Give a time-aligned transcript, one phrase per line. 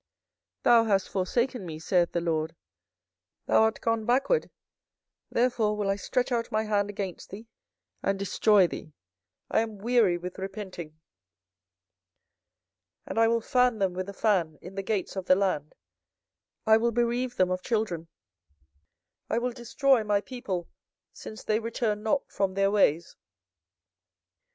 [0.63, 2.55] 24:015:006 Thou hast forsaken me, saith the LORD,
[3.45, 4.49] thou art gone backward:
[5.29, 7.45] therefore will I stretch out my hand against thee,
[8.01, 8.93] and destroy thee;
[9.51, 10.93] I am weary with repenting.
[13.05, 15.75] 24:015:007 And I will fan them with a fan in the gates of the land;
[16.65, 18.07] I will bereave them of children,
[19.29, 20.67] I will destroy my people
[21.13, 23.15] since they return not from their ways.